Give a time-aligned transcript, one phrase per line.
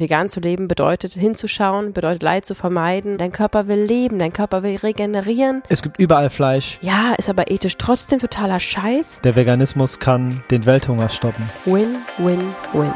[0.00, 3.18] vegan zu leben bedeutet hinzuschauen, bedeutet Leid zu vermeiden.
[3.18, 5.62] Dein Körper will leben, dein Körper will regenerieren.
[5.68, 6.78] Es gibt überall Fleisch.
[6.82, 9.20] Ja, ist aber ethisch trotzdem totaler Scheiß.
[9.24, 11.48] Der Veganismus kann den Welthunger stoppen.
[11.64, 12.40] Win, win,
[12.72, 12.92] win.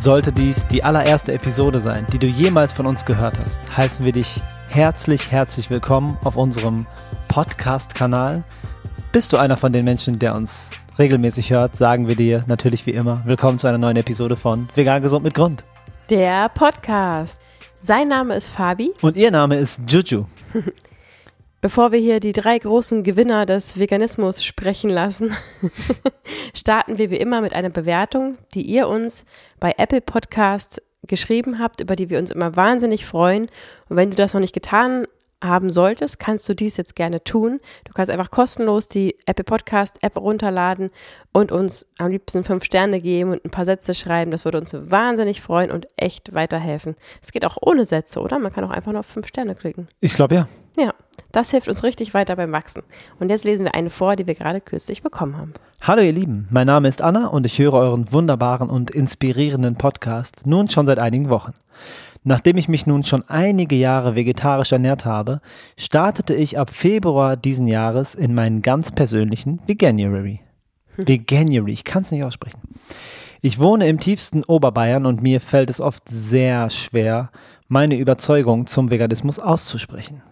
[0.00, 4.12] Sollte dies die allererste Episode sein, die du jemals von uns gehört hast, heißen wir
[4.12, 4.40] dich
[4.70, 6.86] herzlich, herzlich willkommen auf unserem
[7.30, 8.42] Podcast-Kanal.
[9.12, 12.90] Bist du einer von den Menschen, der uns regelmäßig hört, sagen wir dir natürlich wie
[12.90, 15.62] immer willkommen zu einer neuen Episode von Vegan Gesund mit Grund.
[16.10, 17.40] Der Podcast.
[17.76, 18.90] Sein Name ist Fabi.
[19.00, 20.24] Und ihr Name ist Juju.
[21.60, 25.32] Bevor wir hier die drei großen Gewinner des Veganismus sprechen lassen,
[26.52, 29.24] starten wir wie immer mit einer Bewertung, die ihr uns
[29.60, 33.44] bei Apple Podcast geschrieben habt, über die wir uns immer wahnsinnig freuen.
[33.88, 35.06] Und wenn du das noch nicht getan
[35.42, 37.60] haben solltest, kannst du dies jetzt gerne tun.
[37.84, 40.90] Du kannst einfach kostenlos die Apple Podcast App runterladen
[41.32, 44.30] und uns am liebsten fünf Sterne geben und ein paar Sätze schreiben.
[44.30, 46.96] Das würde uns wahnsinnig freuen und echt weiterhelfen.
[47.22, 48.38] Es geht auch ohne Sätze, oder?
[48.38, 49.88] Man kann auch einfach nur auf fünf Sterne klicken.
[50.00, 50.48] Ich glaube ja.
[50.76, 50.94] Ja,
[51.32, 52.82] das hilft uns richtig weiter beim Wachsen.
[53.18, 55.52] Und jetzt lesen wir eine vor, die wir gerade kürzlich bekommen haben.
[55.82, 60.46] Hallo ihr Lieben, mein Name ist Anna und ich höre euren wunderbaren und inspirierenden Podcast
[60.46, 61.54] nun schon seit einigen Wochen.
[62.22, 65.40] Nachdem ich mich nun schon einige Jahre vegetarisch ernährt habe,
[65.78, 70.40] startete ich ab Februar diesen Jahres in meinen ganz persönlichen Veganuary.
[70.96, 71.08] Hm.
[71.08, 72.60] Veganuary, ich kann es nicht aussprechen.
[73.40, 77.30] Ich wohne im tiefsten Oberbayern und mir fällt es oft sehr schwer,
[77.68, 80.22] meine Überzeugung zum Veganismus auszusprechen.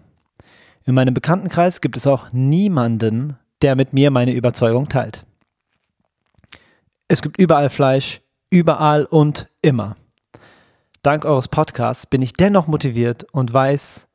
[0.84, 5.24] In meinem Bekanntenkreis gibt es auch niemanden, der mit mir meine Überzeugung teilt.
[7.08, 9.96] Es gibt überall Fleisch, überall und immer.
[11.08, 14.08] Dank eures Podcasts bin ich dennoch motiviert und weiß,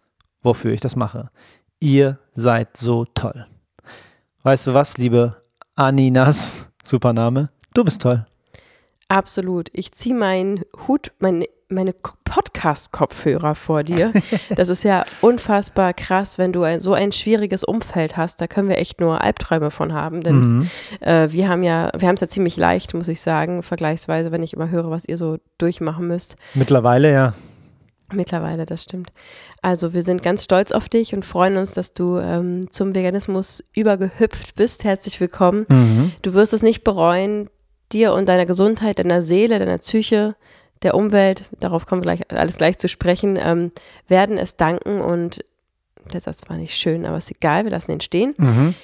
[0.44, 1.32] wofür ich das mache.
[1.80, 3.48] Ihr seid so toll.
[4.44, 5.42] Weißt du was, liebe
[5.74, 8.28] Aninas, super Name, du bist toll.
[9.08, 9.70] Absolut.
[9.74, 14.12] Ich ziehe meinen Hut, mein, meine Podcast-Kopfhörer vor dir.
[14.56, 18.42] Das ist ja unfassbar krass, wenn du ein, so ein schwieriges Umfeld hast.
[18.42, 20.70] Da können wir echt nur Albträume von haben, denn mhm.
[21.00, 24.44] äh, wir haben ja, wir haben es ja ziemlich leicht, muss ich sagen, vergleichsweise, wenn
[24.44, 26.36] ich immer höre, was ihr so durchmachen müsst.
[26.54, 27.34] Mittlerweile ja.
[28.12, 29.10] Mittlerweile, das stimmt.
[29.62, 33.64] Also wir sind ganz stolz auf dich und freuen uns, dass du ähm, zum Veganismus
[33.74, 34.84] übergehüpft bist.
[34.84, 35.66] Herzlich willkommen.
[35.70, 36.12] Mhm.
[36.22, 37.50] Du wirst es nicht bereuen
[37.92, 40.36] dir und deiner Gesundheit, deiner Seele, deiner Psyche,
[40.84, 43.72] der Umwelt, darauf kommen wir gleich alles gleich zu sprechen, ähm,
[44.08, 45.44] werden es danken und
[46.14, 48.34] der Satz war nicht schön, aber ist egal, wir lassen ihn stehen.
[48.38, 48.76] Mhm.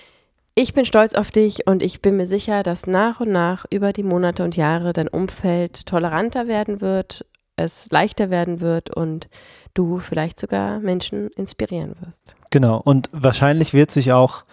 [0.56, 3.94] Ich bin stolz auf dich und ich bin mir sicher, dass nach und nach über
[3.94, 9.30] die Monate und Jahre dein Umfeld toleranter werden wird, es leichter werden wird und
[9.74, 12.36] du vielleicht sogar Menschen inspirieren wirst.
[12.50, 14.44] Genau, und wahrscheinlich wird sich auch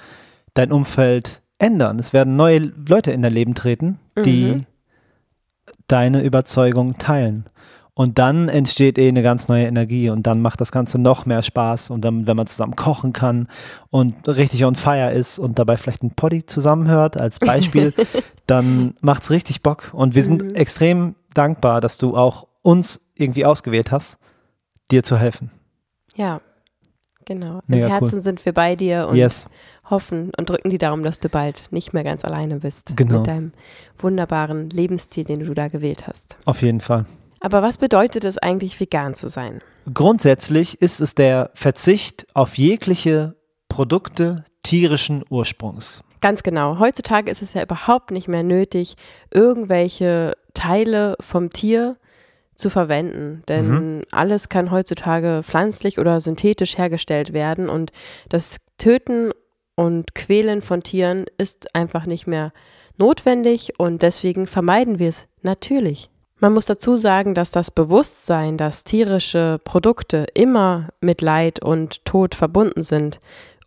[0.55, 1.99] dein Umfeld ändern.
[1.99, 4.67] Es werden neue Leute in dein Leben treten, die mhm.
[5.89, 7.45] Deine Überzeugung teilen.
[7.99, 11.43] Und dann entsteht eh eine ganz neue Energie und dann macht das Ganze noch mehr
[11.43, 11.89] Spaß.
[11.89, 13.49] Und dann, wenn man zusammen kochen kann
[13.89, 17.95] und richtig on fire ist und dabei vielleicht ein Poddy zusammenhört als Beispiel,
[18.47, 19.93] dann macht es richtig Bock.
[19.95, 20.55] Und wir sind mhm.
[20.55, 24.19] extrem dankbar, dass du auch uns irgendwie ausgewählt hast,
[24.91, 25.51] dir zu helfen.
[26.17, 26.43] Ja,
[27.25, 27.61] genau.
[27.67, 28.21] Mega Im Herzen cool.
[28.21, 29.49] sind wir bei dir und yes
[29.91, 33.19] hoffen und drücken die Daumen, dass du bald nicht mehr ganz alleine bist genau.
[33.19, 33.53] mit deinem
[33.99, 36.37] wunderbaren Lebensstil, den du da gewählt hast.
[36.45, 37.07] Auf jeden Fall.
[37.41, 39.61] Aber was bedeutet es eigentlich, vegan zu sein?
[39.93, 43.37] Grundsätzlich ist es der Verzicht auf jegliche
[43.69, 46.03] Produkte tierischen Ursprungs.
[46.21, 46.79] Ganz genau.
[46.79, 48.97] Heutzutage ist es ja überhaupt nicht mehr nötig,
[49.31, 51.99] irgendwelche Teile vom Tier
[52.55, 53.43] zu verwenden.
[53.49, 54.03] Denn mhm.
[54.11, 57.93] alles kann heutzutage pflanzlich oder synthetisch hergestellt werden und
[58.29, 59.33] das Töten
[59.77, 62.53] und Quälen von Tieren ist einfach nicht mehr
[62.97, 66.11] notwendig und deswegen vermeiden wir es natürlich.
[66.39, 72.35] Man muss dazu sagen, dass das Bewusstsein, dass tierische Produkte immer mit Leid und Tod
[72.35, 73.21] verbunden sind,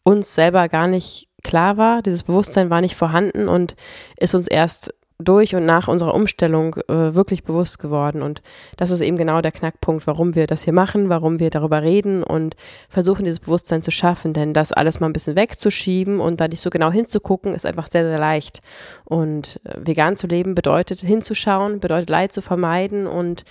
[0.03, 2.01] uns selber gar nicht klar war.
[2.01, 3.75] Dieses Bewusstsein war nicht vorhanden und
[4.19, 8.21] ist uns erst durch und nach unserer Umstellung äh, wirklich bewusst geworden.
[8.21, 8.41] Und
[8.77, 12.23] das ist eben genau der Knackpunkt, warum wir das hier machen, warum wir darüber reden
[12.23, 12.55] und
[12.87, 14.31] versuchen, dieses Bewusstsein zu schaffen.
[14.33, 17.87] Denn das alles mal ein bisschen wegzuschieben und da nicht so genau hinzugucken, ist einfach
[17.87, 18.61] sehr, sehr leicht.
[19.03, 23.43] Und äh, vegan zu leben bedeutet hinzuschauen, bedeutet Leid zu vermeiden und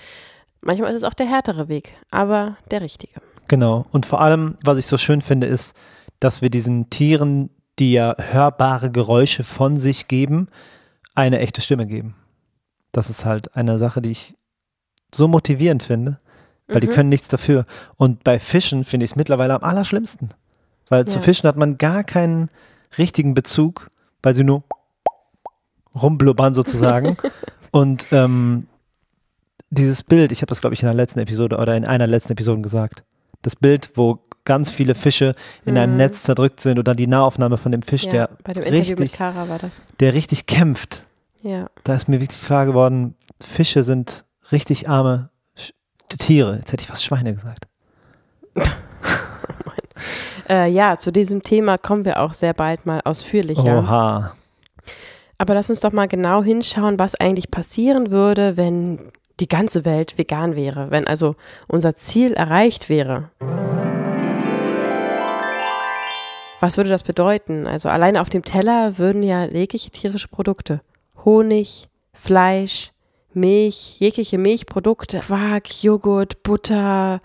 [0.62, 3.20] manchmal ist es auch der härtere Weg, aber der richtige.
[3.46, 3.84] Genau.
[3.92, 5.76] Und vor allem, was ich so schön finde, ist,
[6.20, 10.48] dass wir diesen Tieren, die ja hörbare Geräusche von sich geben,
[11.18, 12.14] eine echte Stimme geben.
[12.92, 14.36] Das ist halt eine Sache, die ich
[15.12, 16.20] so motivierend finde,
[16.68, 16.80] weil mhm.
[16.80, 17.64] die können nichts dafür.
[17.96, 20.28] Und bei Fischen finde ich es mittlerweile am allerschlimmsten.
[20.88, 21.06] Weil ja.
[21.08, 22.50] zu Fischen hat man gar keinen
[22.96, 23.90] richtigen Bezug,
[24.22, 24.62] weil sie nur
[26.00, 27.16] rumblubbern sozusagen.
[27.72, 28.68] und ähm,
[29.70, 32.32] dieses Bild, ich habe das glaube ich in der letzten Episode oder in einer letzten
[32.32, 33.02] Episode gesagt,
[33.42, 35.34] das Bild, wo ganz viele Fische
[35.66, 35.98] in einem Mhm.
[35.98, 39.80] Netz zerdrückt sind oder die Nahaufnahme von dem Fisch, ja, der, richtig, Kara war das.
[40.00, 41.07] der richtig kämpft.
[41.42, 41.68] Ja.
[41.84, 45.72] Da ist mir wirklich klar geworden, Fische sind richtig arme Sch
[46.08, 46.56] Tiere.
[46.56, 47.66] Jetzt hätte ich fast Schweine gesagt.
[50.48, 53.80] Äh, ja, zu diesem Thema kommen wir auch sehr bald mal ausführlicher.
[53.80, 54.34] Oha.
[55.36, 60.18] Aber lass uns doch mal genau hinschauen, was eigentlich passieren würde, wenn die ganze Welt
[60.18, 61.36] vegan wäre, wenn also
[61.68, 63.30] unser Ziel erreicht wäre.
[66.60, 67.68] Was würde das bedeuten?
[67.68, 70.80] Also alleine auf dem Teller würden ja jegliche tierische Produkte,
[71.24, 72.92] Honig, Fleisch,
[73.34, 77.20] Milch, jegliche Milchprodukte, Quark, Joghurt, Butter,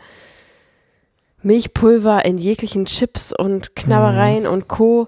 [1.42, 5.08] Milchpulver in jeglichen Chips und Knabbereien und Co.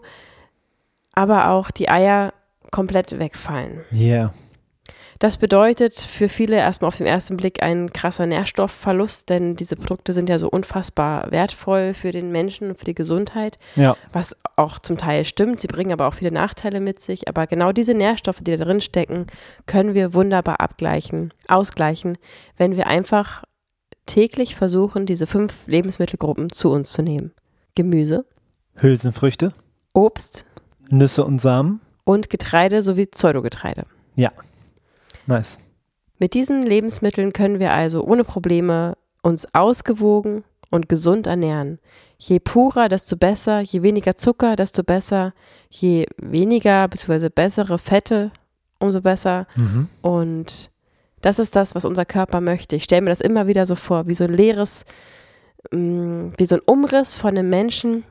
[1.13, 2.33] Aber auch die Eier
[2.71, 3.81] komplett wegfallen.
[3.93, 4.33] Yeah.
[5.19, 10.11] Das bedeutet für viele erstmal auf den ersten Blick ein krasser Nährstoffverlust, denn diese Produkte
[10.11, 13.95] sind ja so unfassbar wertvoll für den Menschen und für die Gesundheit, Ja.
[14.11, 15.61] was auch zum Teil stimmt.
[15.61, 17.29] Sie bringen aber auch viele Nachteile mit sich.
[17.29, 19.25] Aber genau diese Nährstoffe, die da drin stecken,
[19.67, 22.17] können wir wunderbar abgleichen, ausgleichen,
[22.57, 23.43] wenn wir einfach
[24.05, 27.31] täglich versuchen, diese fünf Lebensmittelgruppen zu uns zu nehmen.
[27.73, 28.25] Gemüse,
[28.75, 29.53] Hülsenfrüchte,
[29.93, 30.45] Obst
[30.89, 31.79] Nüsse und Samen.
[32.03, 33.85] und Getreide sowie Pseudogetreide.
[35.27, 35.59] Nice.
[36.17, 41.79] Mit diesen Lebensmitteln können wir also ohne Probleme uns ausgewogen und gesund ernähren.
[42.17, 45.33] Je purer, desto besser, je weniger Zucker, desto besser,
[45.69, 47.29] je weniger bzw.
[47.29, 48.31] bessere Fette,
[48.79, 49.47] umso besser.
[49.55, 49.89] Mhm.
[50.01, 50.71] Und
[51.21, 52.75] das ist das, was unser Körper möchte.
[52.75, 54.85] Ich stelle mir das immer wieder so vor, wie so ein leeres,
[55.71, 58.03] mh, wie so ein Umriss von einem Menschen,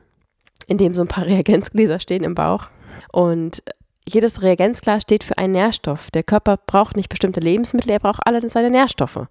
[0.67, 2.67] in dem so ein paar Reagenzgläser stehen im Bauch.
[3.11, 3.63] Und
[4.07, 6.11] jedes Reagenzglas steht für einen Nährstoff.
[6.11, 9.27] Der Körper braucht nicht bestimmte Lebensmittel, er braucht alle seine Nährstoffe.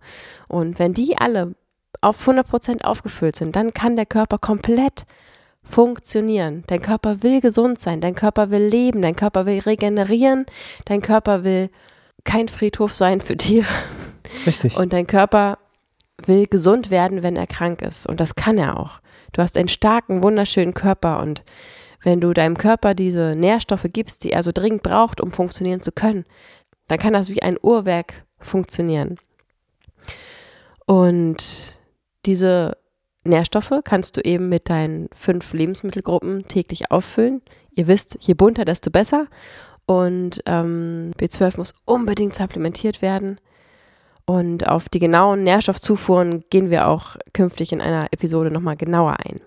[0.48, 1.54] Und wenn die alle
[2.00, 5.06] auf 100% aufgefüllt sind, dann kann der Körper komplett
[5.62, 6.64] funktionieren.
[6.66, 10.44] Dein Körper will gesund sein, dein Körper will leben, dein Körper will regenerieren,
[10.84, 11.70] dein Körper will
[12.24, 13.66] kein Friedhof sein für Tiere
[14.46, 14.76] Richtig.
[14.76, 15.58] und dein Körper
[16.26, 18.06] will gesund werden, wenn er krank ist.
[18.06, 19.00] Und das kann er auch.
[19.32, 21.42] Du hast einen starken, wunderschönen Körper und
[22.04, 25.90] wenn du deinem Körper diese Nährstoffe gibst, die er so dringend braucht, um funktionieren zu
[25.90, 26.24] können,
[26.86, 29.16] dann kann das wie ein Uhrwerk funktionieren.
[30.86, 31.78] Und
[32.26, 32.76] diese
[33.24, 37.40] Nährstoffe kannst du eben mit deinen fünf Lebensmittelgruppen täglich auffüllen.
[37.70, 39.26] Ihr wisst, je bunter, desto besser.
[39.86, 43.40] Und ähm, B12 muss unbedingt supplementiert werden.
[44.26, 49.40] Und auf die genauen Nährstoffzufuhren gehen wir auch künftig in einer Episode nochmal genauer ein.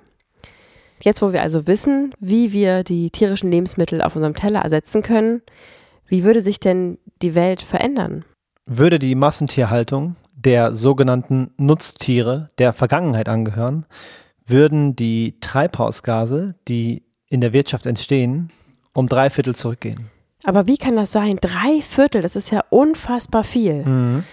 [1.01, 5.41] Jetzt, wo wir also wissen, wie wir die tierischen Lebensmittel auf unserem Teller ersetzen können,
[6.07, 8.25] wie würde sich denn die Welt verändern?
[8.65, 13.85] Würde die Massentierhaltung der sogenannten Nutztiere der Vergangenheit angehören,
[14.45, 18.49] würden die Treibhausgase, die in der Wirtschaft entstehen,
[18.93, 20.09] um drei Viertel zurückgehen.
[20.43, 21.37] Aber wie kann das sein?
[21.41, 24.23] Drei Viertel, das ist ja unfassbar viel.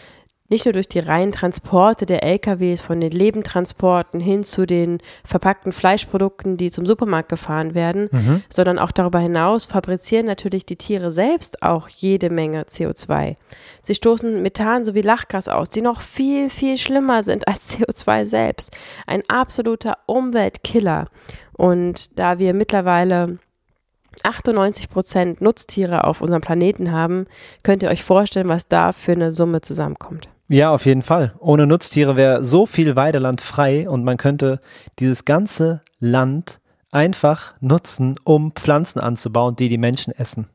[0.50, 5.72] Nicht nur durch die reinen Transporte der LKWs von den Lebendtransporten hin zu den verpackten
[5.72, 8.42] Fleischprodukten, die zum Supermarkt gefahren werden, Mhm.
[8.50, 13.36] sondern auch darüber hinaus fabrizieren natürlich die Tiere selbst auch jede Menge CO2.
[13.80, 18.70] Sie stoßen Methan sowie Lachgas aus, die noch viel, viel schlimmer sind als CO2 selbst.
[19.06, 21.06] Ein absoluter Umweltkiller.
[21.54, 23.38] Und da wir mittlerweile
[24.22, 27.26] 98 Prozent Nutztiere auf unserem Planeten haben,
[27.62, 30.28] könnt ihr euch vorstellen, was da für eine Summe zusammenkommt.
[30.54, 31.34] Ja, auf jeden Fall.
[31.40, 34.60] Ohne Nutztiere wäre so viel Weideland frei und man könnte
[35.00, 36.60] dieses ganze Land
[36.92, 40.46] einfach nutzen, um Pflanzen anzubauen, die die Menschen essen.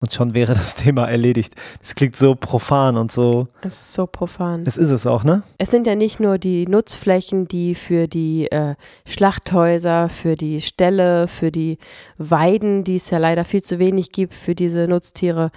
[0.00, 1.54] Und schon wäre das Thema erledigt.
[1.80, 3.46] Das klingt so profan und so.
[3.62, 4.64] Es ist so profan.
[4.66, 5.44] Es ist es auch, ne?
[5.58, 8.74] Es sind ja nicht nur die Nutzflächen, die für die äh,
[9.06, 11.78] Schlachthäuser, für die Ställe, für die
[12.18, 15.52] Weiden, die es ja leider viel zu wenig gibt für diese Nutztiere,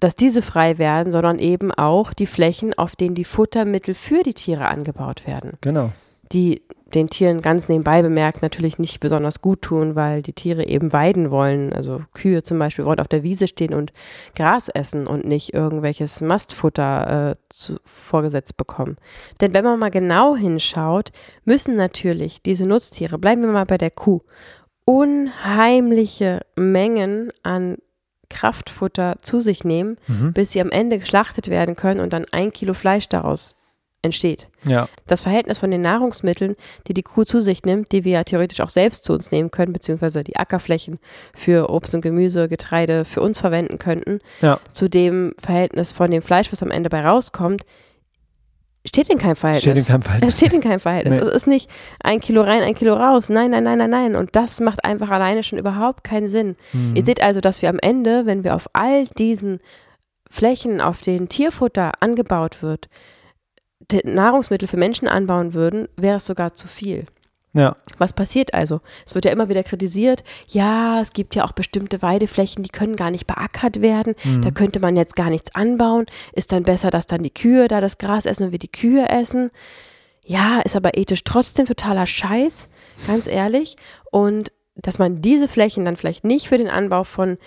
[0.00, 4.34] dass diese frei werden, sondern eben auch die Flächen, auf denen die Futtermittel für die
[4.34, 5.52] Tiere angebaut werden.
[5.60, 5.92] Genau.
[6.32, 6.62] Die
[6.94, 11.32] den Tieren ganz nebenbei bemerkt natürlich nicht besonders gut tun, weil die Tiere eben weiden
[11.32, 11.72] wollen.
[11.72, 13.90] Also Kühe zum Beispiel wollen auf der Wiese stehen und
[14.36, 18.96] Gras essen und nicht irgendwelches Mastfutter äh, zu, vorgesetzt bekommen.
[19.40, 21.10] Denn wenn man mal genau hinschaut,
[21.44, 24.20] müssen natürlich diese Nutztiere, bleiben wir mal bei der Kuh,
[24.84, 27.78] unheimliche Mengen an
[28.28, 30.32] Kraftfutter zu sich nehmen, Mhm.
[30.32, 33.56] bis sie am Ende geschlachtet werden können und dann ein Kilo Fleisch daraus
[34.02, 34.46] entsteht.
[34.64, 34.88] Ja.
[35.06, 36.54] Das Verhältnis von den Nahrungsmitteln,
[36.86, 39.50] die die Kuh zu sich nimmt, die wir ja theoretisch auch selbst zu uns nehmen
[39.50, 40.98] können, beziehungsweise die Ackerflächen
[41.34, 44.60] für Obst und Gemüse, Getreide für uns verwenden könnten, Ja.
[44.72, 47.62] zu dem Verhältnis von dem Fleisch, was am Ende bei rauskommt,
[48.86, 49.62] steht in keinem Verhältnis.
[49.62, 50.36] Steht in keinem Es Verhältnis.
[50.36, 51.16] steht in keinem Verhältnis.
[51.16, 51.22] Nee.
[51.22, 51.70] Es ist nicht
[52.02, 53.28] ein Kilo rein, ein Kilo raus.
[53.28, 54.16] Nein, nein, nein, nein, nein.
[54.16, 56.56] Und das macht einfach alleine schon überhaupt keinen Sinn.
[56.72, 56.96] Mhm.
[56.96, 59.60] Ihr seht also, dass wir am Ende, wenn wir auf all diesen
[60.30, 62.88] Flächen, auf denen Tierfutter angebaut wird,
[64.04, 67.06] Nahrungsmittel für Menschen anbauen würden, wäre es sogar zu viel.
[67.56, 67.76] Ja.
[67.98, 68.80] Was passiert also?
[69.06, 72.96] Es wird ja immer wieder kritisiert, ja, es gibt ja auch bestimmte Weideflächen, die können
[72.96, 74.42] gar nicht beackert werden, Mhm.
[74.42, 76.06] da könnte man jetzt gar nichts anbauen.
[76.32, 79.08] Ist dann besser, dass dann die Kühe da das Gras essen und wir die Kühe
[79.08, 79.50] essen?
[80.24, 82.68] Ja, ist aber ethisch trotzdem totaler Scheiß,
[83.06, 83.76] ganz ehrlich.
[84.10, 87.38] Und dass man diese Flächen dann vielleicht nicht für den Anbau von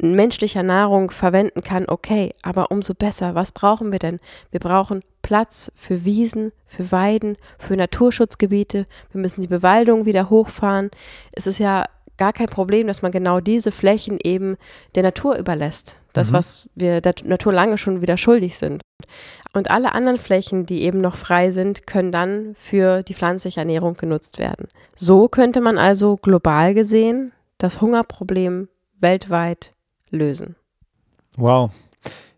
[0.00, 3.34] menschlicher Nahrung verwenden kann, okay, aber umso besser.
[3.34, 4.20] Was brauchen wir denn?
[4.50, 8.86] Wir brauchen Platz für Wiesen, für Weiden, für Naturschutzgebiete.
[9.10, 10.90] Wir müssen die Bewaldung wieder hochfahren.
[11.32, 11.84] Es ist ja
[12.18, 14.56] gar kein Problem, dass man genau diese Flächen eben
[14.94, 15.96] der Natur überlässt.
[16.12, 16.34] Das, Mhm.
[16.34, 18.80] was wir der Natur lange schon wieder schuldig sind.
[19.52, 23.94] Und alle anderen Flächen, die eben noch frei sind, können dann für die pflanzliche Ernährung
[23.94, 24.68] genutzt werden.
[24.94, 29.72] So könnte man also global gesehen das Hungerproblem weltweit
[30.16, 30.56] lösen.
[31.36, 31.70] Wow.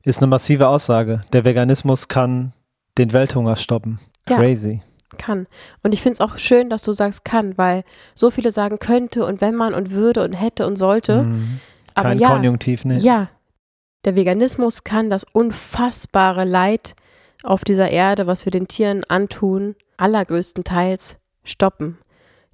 [0.04, 1.25] Ist eine massive Aussage.
[1.32, 2.52] Der Veganismus kann
[2.99, 4.00] den Welthunger stoppen.
[4.28, 4.37] Ja.
[4.37, 4.82] Crazy.
[5.16, 5.47] Kann.
[5.82, 7.82] Und ich finde es auch schön, dass du sagst kann, weil
[8.14, 11.23] so viele sagen könnte und wenn man und würde und hätte und sollte.
[11.23, 11.61] Mhm.
[11.94, 12.99] Aber Kein ja, Konjunktiv, ne?
[12.99, 13.28] ja,
[14.04, 16.94] der Veganismus kann das unfassbare Leid
[17.42, 21.99] auf dieser Erde, was wir den Tieren antun, allergrößtenteils stoppen.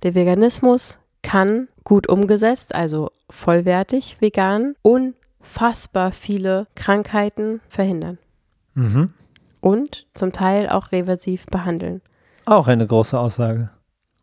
[0.03, 8.19] Der Veganismus kann gut umgesetzt, also vollwertig vegan, unfassbar viele Krankheiten verhindern
[8.75, 9.13] Mhm.
[9.61, 12.01] und zum Teil auch reversiv behandeln.
[12.47, 13.71] Auch eine große Aussage.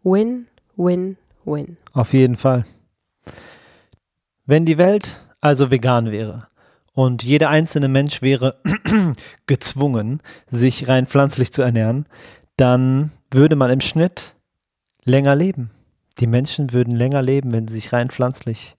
[0.03, 1.77] Win, win, win.
[1.94, 2.65] Auf jeden Fall.
[4.46, 6.48] Wenn die Welt also vegan wäre
[6.94, 8.58] und jeder einzelne Mensch wäre
[9.48, 12.06] gezwungen, sich rein pflanzlich zu ernähren,
[12.58, 14.36] dann würde man im Schnitt
[15.03, 15.72] länger leben.
[16.22, 18.75] Die Menschen würden länger leben, wenn sie sich rein pflanzlich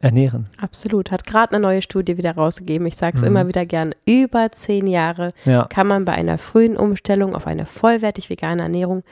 [0.00, 0.46] ernähren.
[0.60, 1.10] Absolut.
[1.10, 2.86] Hat gerade eine neue Studie wieder rausgegeben.
[2.86, 3.28] Ich sage es Mhm.
[3.28, 3.94] immer wieder gern.
[4.06, 9.02] Über zehn Jahre Ja, kann man bei einer frühen Umstellung auf eine vollwertig vegane Ernährung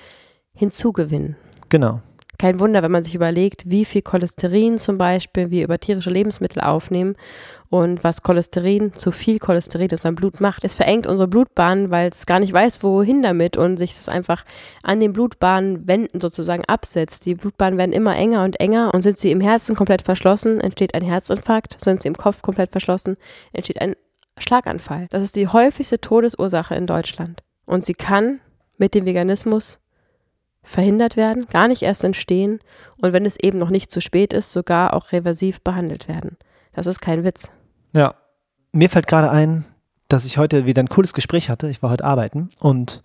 [0.54, 1.36] hinzugewinnen.
[1.68, 2.00] genau.
[2.38, 6.62] Kein Wunder, wenn man sich überlegt, wie viel Cholesterin zum Beispiel wir über tierische Lebensmittel
[6.62, 7.16] aufnehmen
[7.68, 10.62] und was Cholesterin, zu viel Cholesterin in unserem Blut macht.
[10.62, 14.44] Es verengt unsere Blutbahnen, weil es gar nicht weiß, wohin damit und sich das einfach
[14.84, 17.26] an den Blutbahnwänden sozusagen absetzt.
[17.26, 20.94] Die Blutbahnen werden immer enger und enger und sind sie im Herzen komplett verschlossen, entsteht
[20.94, 21.80] ein Herzinfarkt.
[21.80, 23.16] Sind sie im Kopf komplett verschlossen,
[23.52, 23.96] entsteht ein
[24.38, 25.08] Schlaganfall.
[25.10, 27.42] Das ist die häufigste Todesursache in Deutschland.
[27.66, 28.38] Und sie kann
[28.76, 29.80] mit dem Veganismus
[30.68, 32.60] verhindert werden, gar nicht erst entstehen
[32.98, 36.36] und wenn es eben noch nicht zu spät ist, sogar auch reversiv behandelt werden.
[36.72, 37.50] Das ist kein Witz.
[37.94, 38.14] Ja.
[38.70, 39.64] Mir fällt gerade ein,
[40.08, 41.70] dass ich heute wieder ein cooles Gespräch hatte.
[41.70, 43.02] Ich war heute arbeiten und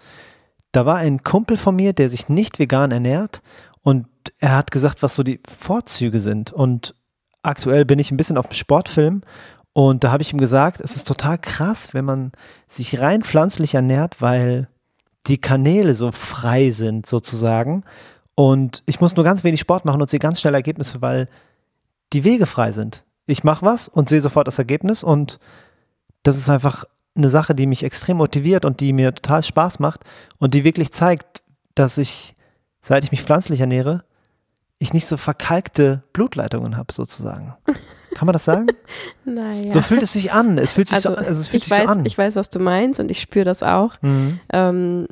[0.74, 3.42] da war ein Kumpel von mir, der sich nicht vegan ernährt
[3.82, 4.08] und
[4.40, 6.52] er hat gesagt, was so die Vorzüge sind.
[6.52, 6.96] Und
[7.44, 9.22] aktuell bin ich ein bisschen auf dem Sportfilm
[9.72, 12.32] und da habe ich ihm gesagt, es ist total krass, wenn man
[12.68, 14.68] sich rein pflanzlich ernährt, weil
[15.28, 17.84] die Kanäle so frei sind sozusagen.
[18.36, 21.28] Und ich muss nur ganz wenig Sport machen und sehe ganz schnell Ergebnisse, weil
[22.14, 23.04] die Wege frei sind.
[23.26, 25.40] Ich mache was und sehe sofort das Ergebnis und
[26.24, 30.02] das ist einfach eine Sache, die mich extrem motiviert und die mir total Spaß macht
[30.40, 31.44] und die wirklich zeigt,
[31.76, 32.34] dass ich,
[32.82, 34.04] seit ich mich pflanzlich ernähre,
[34.80, 37.56] ich nicht so verkalkte Blutleitungen habe sozusagen.
[38.14, 38.68] Kann man das sagen?
[39.26, 39.72] Naja.
[39.72, 40.58] So fühlt es sich an.
[40.58, 42.06] Es fühlt sich, also, so, also es fühlt ich, sich weiß, so an.
[42.06, 43.94] ich weiß, was du meinst und ich spüre das auch.
[44.02, 44.40] Mhm.
[44.52, 45.08] Ähm,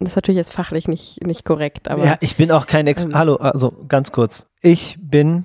[0.00, 3.04] das ist natürlich jetzt fachlich nicht, nicht korrekt, aber ja, ich bin auch kein Ex
[3.04, 4.48] ähm, Hallo, also ganz kurz.
[4.60, 5.44] Ich bin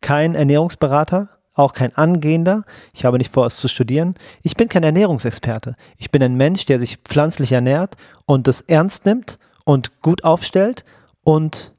[0.00, 2.64] kein Ernährungsberater, auch kein Angehender.
[2.94, 4.14] Ich habe nicht vor, es zu studieren.
[4.42, 5.76] Ich bin kein Ernährungsexperte.
[5.98, 10.84] Ich bin ein Mensch, der sich pflanzlich ernährt und das ernst nimmt und gut aufstellt
[11.24, 11.71] und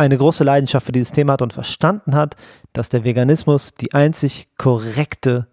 [0.00, 2.34] eine große Leidenschaft für dieses Thema hat und verstanden hat,
[2.72, 5.46] dass der Veganismus die einzig korrekte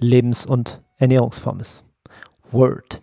[0.00, 1.84] Lebens- und Ernährungsform ist.
[2.50, 3.02] Word.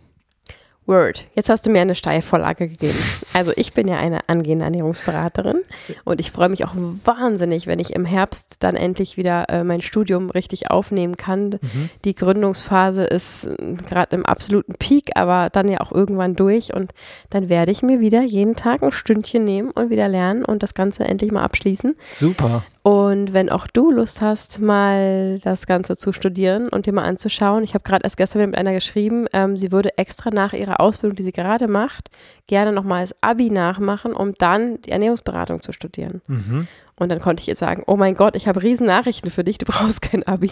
[0.89, 1.27] Word.
[1.36, 2.98] Jetzt hast du mir eine Steilvorlage gegeben.
[3.34, 5.62] Also ich bin ja eine angehende Ernährungsberaterin
[6.03, 6.74] und ich freue mich auch
[7.05, 11.60] wahnsinnig, wenn ich im Herbst dann endlich wieder äh, mein Studium richtig aufnehmen kann.
[11.62, 11.89] Mhm.
[12.05, 13.50] Die Gründungsphase ist
[13.88, 16.91] gerade im absoluten Peak, aber dann ja auch irgendwann durch und
[17.29, 20.74] dann werde ich mir wieder jeden Tag ein Stündchen nehmen und wieder lernen und das
[20.74, 21.96] Ganze endlich mal abschließen.
[22.12, 22.63] Super.
[22.81, 27.63] Und wenn auch du Lust hast, mal das Ganze zu studieren und dir mal anzuschauen,
[27.63, 30.79] ich habe gerade erst gestern wieder mit einer geschrieben, ähm, sie würde extra nach ihrer
[30.80, 32.10] Ausbildung, die sie gerade macht,
[32.48, 36.22] gerne nochmal das Abi nachmachen, um dann die Ernährungsberatung zu studieren.
[36.28, 36.68] Mhm.
[36.96, 39.58] Und dann konnte ich ihr sagen, oh mein Gott, ich habe riesen Nachrichten für dich,
[39.58, 40.52] du brauchst kein Abi.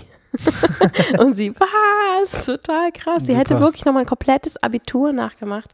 [1.19, 2.45] und sie, was?
[2.45, 3.25] Total krass.
[3.25, 3.39] Sie Super.
[3.39, 5.73] hätte wirklich nochmal ein komplettes Abitur nachgemacht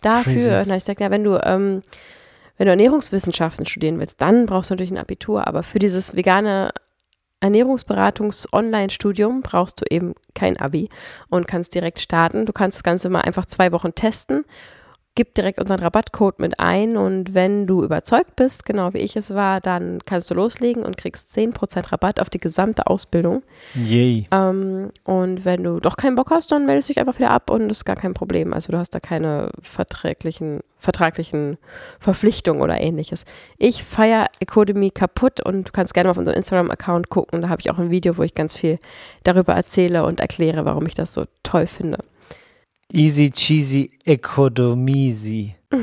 [0.00, 0.32] dafür.
[0.32, 0.44] Crazy.
[0.44, 1.82] Und dann habe ich gesagt, ja, wenn du, ähm,
[2.56, 5.46] wenn du Ernährungswissenschaften studieren willst, dann brauchst du natürlich ein Abitur.
[5.46, 6.70] Aber für dieses vegane
[7.44, 10.88] Ernährungsberatungs-Online-Studium brauchst du eben kein Abi
[11.28, 12.46] und kannst direkt starten.
[12.46, 14.46] Du kannst das Ganze mal einfach zwei Wochen testen.
[15.16, 19.32] Gib direkt unseren Rabattcode mit ein und wenn du überzeugt bist, genau wie ich es
[19.32, 23.44] war, dann kannst du loslegen und kriegst 10% Rabatt auf die gesamte Ausbildung.
[23.74, 24.26] Yay.
[24.32, 27.68] Ähm, und wenn du doch keinen Bock hast, dann meldest dich einfach wieder ab und
[27.68, 28.52] das ist gar kein Problem.
[28.52, 31.58] Also du hast da keine verträglichen, vertraglichen
[32.00, 33.24] Verpflichtungen oder ähnliches.
[33.56, 37.40] Ich feiere Ecodemy kaputt und du kannst gerne mal auf unserem Instagram-Account gucken.
[37.40, 38.80] Da habe ich auch ein Video, wo ich ganz viel
[39.22, 41.98] darüber erzähle und erkläre, warum ich das so toll finde.
[42.92, 45.54] Easy cheesy Economisi.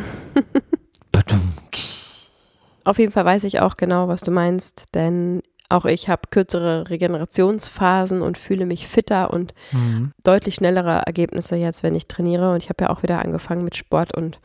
[2.83, 6.89] Auf jeden Fall weiß ich auch genau, was du meinst, denn auch ich habe kürzere
[6.89, 10.11] Regenerationsphasen und fühle mich fitter und Mhm.
[10.23, 12.51] deutlich schnellere Ergebnisse jetzt, wenn ich trainiere.
[12.51, 14.39] Und ich habe ja auch wieder angefangen mit Sport und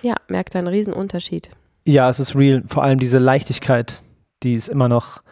[0.00, 1.50] ja, merke da einen riesen Unterschied.
[1.84, 2.62] Ja, es ist real.
[2.66, 4.02] Vor allem diese Leichtigkeit,
[4.42, 5.22] die ist immer noch.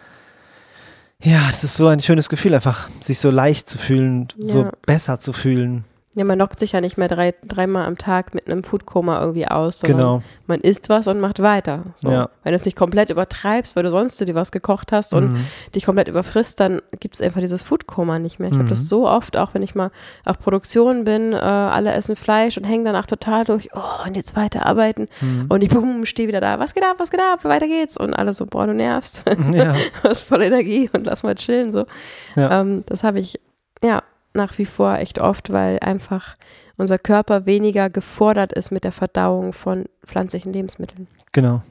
[1.22, 4.72] Ja, es ist so ein schönes Gefühl, einfach sich so leicht zu fühlen, so Ja.
[4.86, 5.84] besser zu fühlen.
[6.14, 9.46] Ja, man knockt sich ja nicht mehr drei, dreimal am Tag mit einem Foodkoma irgendwie
[9.46, 10.22] aus, sondern Genau.
[10.48, 11.84] man isst was und macht weiter.
[11.94, 12.10] So.
[12.10, 12.30] Ja.
[12.42, 15.46] Wenn du es nicht komplett übertreibst, weil du sonst dir was gekocht hast und Mhm.
[15.72, 18.48] dich komplett überfrisst, dann gibt es einfach dieses Foodkoma nicht mehr.
[18.48, 18.70] Ich habe Mhm.
[18.70, 19.92] das so oft, auch wenn ich mal
[20.24, 24.34] auf Produktion bin, äh, alle essen Fleisch und hängen danach total durch, oh, und jetzt
[24.34, 25.06] weiter arbeiten.
[25.20, 25.46] Mhm.
[25.48, 27.96] Und ich bumm, stehe wieder da, was geht ab, was geht ab, weiter geht's.
[27.96, 29.22] Und alle so, boah, du nervst.
[29.52, 29.74] Ja.
[30.02, 31.70] du hast voll Energie und lass mal chillen.
[31.72, 31.86] So.
[32.34, 32.60] Ja.
[32.62, 33.38] Ähm, das habe ich
[33.80, 34.02] ja
[34.34, 36.36] nach wie vor echt oft, weil einfach
[36.76, 41.08] unser Körper weniger gefordert ist mit der Verdauung von pflanzlichen Lebensmitteln.
[41.32, 41.62] Genau.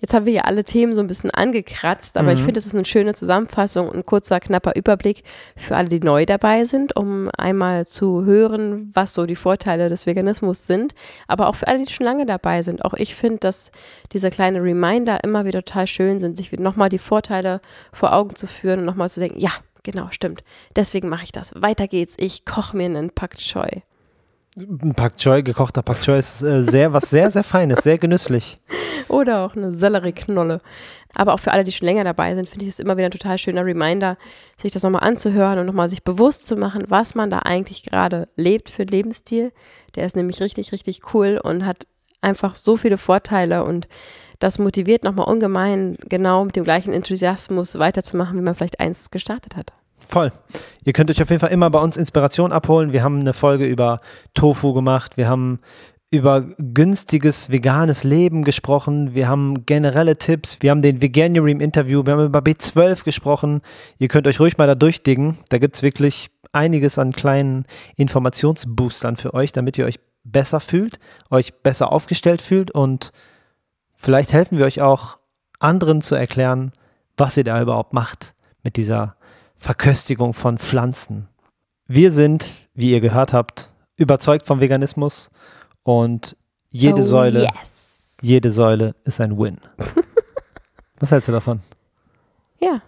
[0.00, 2.44] Jetzt haben wir ja alle Themen so ein bisschen angekratzt, aber ich Mhm.
[2.46, 5.22] finde, es ist eine schöne Zusammenfassung, ein kurzer, knapper Überblick
[5.56, 10.04] für alle, die neu dabei sind, um einmal zu hören, was so die Vorteile des
[10.04, 10.96] Veganismus sind,
[11.28, 12.84] aber auch für alle, die schon lange dabei sind.
[12.84, 13.70] Auch ich finde, dass
[14.12, 17.60] diese kleine Reminder immer wieder total schön sind, sich nochmal die Vorteile
[17.92, 20.42] vor Augen zu führen und nochmal zu denken, ja, genau, stimmt.
[20.76, 21.52] Deswegen mache ich das.
[21.54, 22.14] Weiter geht's.
[22.18, 23.82] Ich koche mir einen Pak Choi.
[24.58, 28.58] Ein Pak Choi, gekochter Pak Choi ist äh, sehr, was sehr, sehr Feines, sehr genüsslich.
[29.08, 30.60] Oder auch eine Sellerieknolle.
[31.14, 33.12] Aber auch für alle, die schon länger dabei sind, finde ich es immer wieder ein
[33.12, 34.18] total schöner Reminder,
[34.60, 38.28] sich das nochmal anzuhören und nochmal sich bewusst zu machen, was man da eigentlich gerade
[38.36, 39.52] lebt für Lebensstil.
[39.94, 41.86] Der ist nämlich richtig, richtig cool und hat
[42.20, 43.88] einfach so viele Vorteile und
[44.42, 49.56] das motiviert nochmal ungemein, genau mit dem gleichen Enthusiasmus weiterzumachen, wie man vielleicht einst gestartet
[49.56, 49.72] hat.
[50.06, 50.32] Voll.
[50.84, 52.92] Ihr könnt euch auf jeden Fall immer bei uns Inspiration abholen.
[52.92, 53.98] Wir haben eine Folge über
[54.34, 55.16] Tofu gemacht.
[55.16, 55.60] Wir haben
[56.10, 59.14] über günstiges veganes Leben gesprochen.
[59.14, 60.58] Wir haben generelle Tipps.
[60.60, 62.04] Wir haben den Veganuary im Interview.
[62.04, 63.62] Wir haben über B12 gesprochen.
[63.98, 65.38] Ihr könnt euch ruhig mal da durchdicken.
[65.48, 67.64] Da gibt es wirklich einiges an kleinen
[67.96, 70.98] Informationsboostern für euch, damit ihr euch besser fühlt,
[71.30, 73.12] euch besser aufgestellt fühlt und
[74.02, 75.18] vielleicht helfen wir euch auch
[75.58, 76.72] anderen zu erklären,
[77.16, 79.16] was ihr da überhaupt macht mit dieser
[79.54, 81.28] Verköstigung von Pflanzen.
[81.86, 85.30] Wir sind, wie ihr gehört habt, überzeugt vom Veganismus
[85.84, 86.36] und
[86.68, 88.16] jede oh, Säule, Yes.
[88.22, 89.58] jede Säule ist ein Win.
[90.98, 91.60] Was hältst du davon?
[92.58, 92.82] Ja,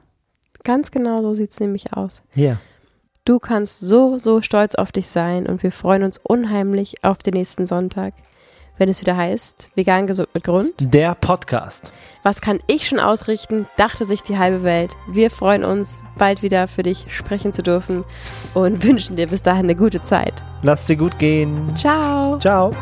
[0.65, 2.23] ganz genau so sieht es nämlich aus.
[2.35, 2.57] Ja.
[3.25, 7.35] Du kannst so, so stolz auf dich sein und wir freuen uns unheimlich auf den
[7.35, 8.15] nächsten Sonntag,
[8.79, 10.73] wenn es wieder heißt, vegan gesund mit Grund.
[10.79, 11.93] Der Podcast.
[12.23, 14.97] Was kann ich schon ausrichten, dachte sich die halbe Welt.
[15.09, 18.05] Wir freuen uns, bald wieder für dich sprechen zu dürfen
[18.55, 20.35] und wünschen dir bis dahin eine gute Zeit.
[20.63, 21.75] Lasst dir gut gehen.
[21.77, 22.39] Ciao!
[22.39, 22.73] Ciao.